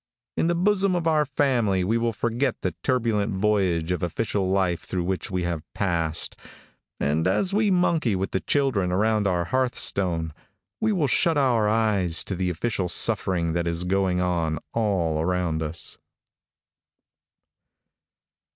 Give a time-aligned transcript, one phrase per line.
[0.35, 4.81] In the bosom of our family we will forget the turbulent voyage of official life
[4.83, 6.35] through which we have passed,
[6.99, 10.33] and as we monkey with the children around our hearthstone,
[10.79, 15.21] we will shut our eyes to the official suffering that is going on on all
[15.21, 15.99] around us.